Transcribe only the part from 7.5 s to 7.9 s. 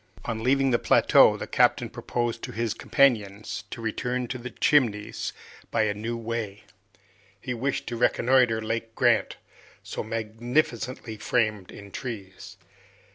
wished